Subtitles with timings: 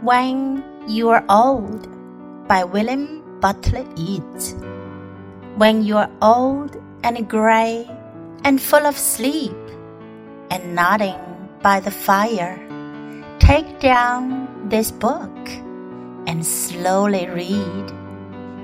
[0.00, 1.88] When You Are Old
[2.46, 4.54] by William Butler Yeats.
[5.56, 7.84] When you are old and gray
[8.44, 9.58] and full of sleep
[10.52, 11.18] and nodding
[11.62, 12.62] by the fire,
[13.40, 15.34] take down this book
[16.28, 17.90] and slowly read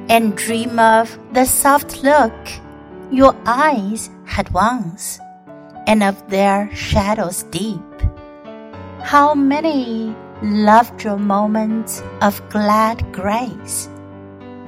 [0.09, 2.33] and dream of the soft look
[3.11, 5.19] your eyes had once
[5.89, 7.83] and of their shadows deep.
[9.01, 10.15] How many
[10.45, 13.89] loved your moments of glad grace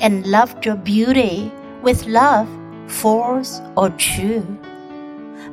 [0.00, 1.52] and loved your beauty
[1.82, 2.48] with love
[2.86, 4.46] false or true.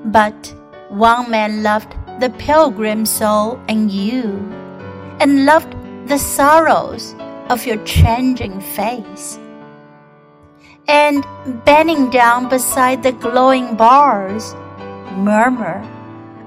[0.06, 0.54] But
[0.88, 4.24] one man loved the pilgrim soul and you,
[5.20, 5.76] and loved
[6.08, 7.16] the sorrows
[7.50, 9.38] of your changing face.
[10.88, 11.26] And
[11.66, 14.54] bending down beside the glowing bars,
[15.18, 15.84] murmur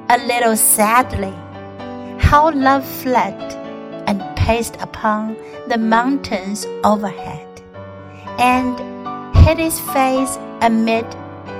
[0.08, 1.34] a little sadly
[2.18, 3.55] how love fled
[4.45, 5.35] and paced upon
[5.67, 7.47] the mountains overhead,
[8.37, 8.79] and
[9.33, 11.05] hid his face amid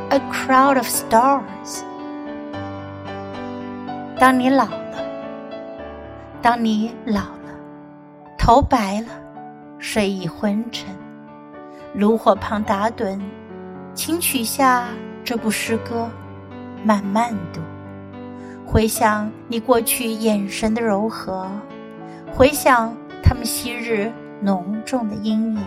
[0.10, 1.84] a crowd of stars.
[4.20, 5.04] 当你老了，
[6.42, 7.50] 当你老了，
[8.38, 9.08] 头白了，
[9.80, 10.88] 睡意昏沉，
[11.94, 13.20] 炉火旁打盹，
[13.96, 14.88] 请取下
[15.24, 16.08] 这部诗歌，
[16.84, 17.62] 慢慢读，
[18.66, 21.48] 回想你过去眼神的柔和，
[22.37, 25.65] 回想他们昔日浓重的阴影。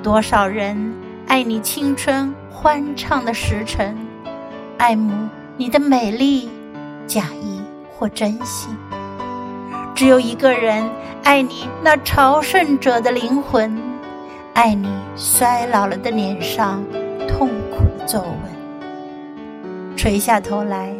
[0.00, 0.94] 多少人
[1.26, 3.98] 爱你青春欢畅的时辰，
[4.78, 5.12] 爱慕
[5.56, 6.48] 你的美丽。
[7.08, 8.70] 假意或真心，
[9.96, 10.88] 只有一个人
[11.24, 13.76] 爱你那朝圣者的灵魂，
[14.54, 16.80] 爱你衰老了的脸上
[17.26, 19.96] 痛苦的皱纹。
[19.96, 20.94] 垂下头来，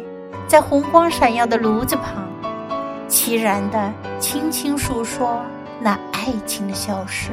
[0.45, 2.27] 在红光闪耀的炉子旁，
[3.13, 5.39] 凄然的轻轻诉说
[5.79, 7.29] 那爱情的消失。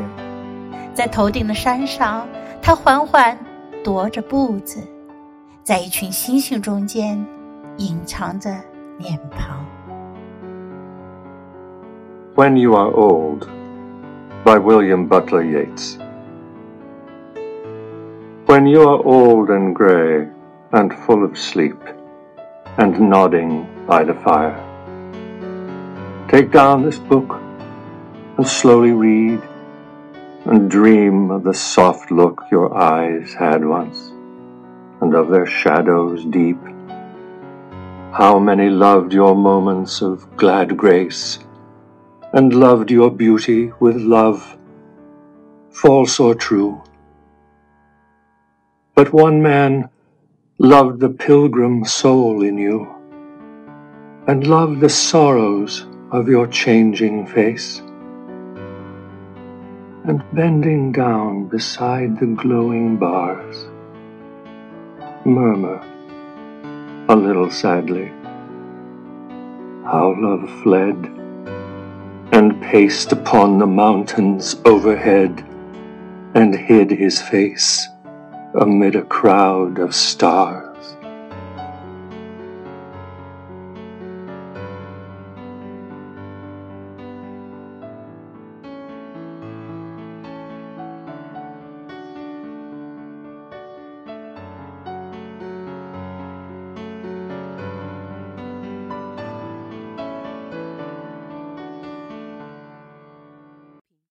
[0.92, 2.28] 在头顶的山上，
[2.60, 3.34] 他缓缓
[3.82, 4.86] 踱着步子，
[5.64, 7.18] 在一群星星中间。
[7.78, 8.50] 隐藏着
[8.98, 9.64] 脸庞。
[12.34, 13.46] When You Are Old
[14.44, 15.96] by William Butler Yeats.
[18.46, 20.28] When you are old and grey
[20.72, 21.78] and full of sleep
[22.76, 24.56] and nodding by the fire,
[26.30, 27.38] take down this book
[28.38, 29.40] and slowly read
[30.46, 34.12] and dream of the soft look your eyes had once
[35.02, 36.58] and of their shadows deep
[38.12, 41.38] how many loved your moments of glad grace,
[42.32, 44.58] and loved your beauty with love,
[45.70, 46.82] false or true.
[48.96, 49.88] But one man
[50.58, 52.88] loved the pilgrim soul in you,
[54.26, 57.78] and loved the sorrows of your changing face.
[60.04, 63.68] And bending down beside the glowing bars,
[65.24, 65.80] murmur
[67.08, 68.08] a little sadly.
[69.84, 70.96] How love fled
[72.32, 75.44] and paced upon the mountains overhead
[76.34, 77.88] and hid his face
[78.54, 80.69] amid a crowd of stars.